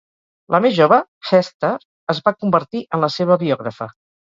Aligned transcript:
La 0.53 0.61
més 0.63 0.71
jove, 0.77 0.97
Hester, 1.39 1.71
es 2.15 2.23
va 2.29 2.35
convertir 2.41 2.85
en 2.99 3.07
la 3.07 3.13
seva 3.21 3.41
biògrafa. 3.47 3.93